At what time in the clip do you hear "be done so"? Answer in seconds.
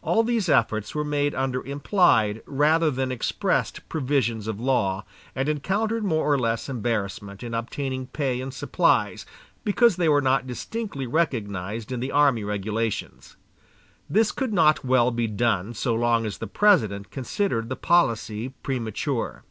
15.10-15.94